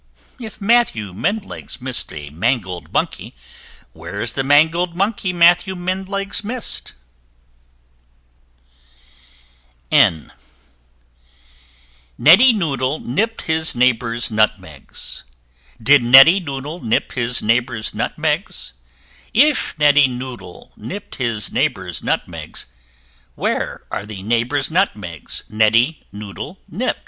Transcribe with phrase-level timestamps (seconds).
[0.39, 3.35] If Matthew Mendlegs miss'd a mangled Monkey,
[3.93, 6.93] Where's the mangled Monkey Matthew Mendlegs miss'd?
[9.91, 10.31] N n [Illustration:
[12.17, 15.23] Neddy Noodle] Neddy Noodle nipp'd his neighbour's Nutmegs;
[15.79, 18.73] Did Neddy Noodle nip his neighbour's Nutmegs?
[19.35, 22.65] If Neddy Noodle nipp'd his neighbour's Nutmegs,
[23.35, 26.99] Where are the neighbour's Nutmegs Neddy Noodle nipp'd?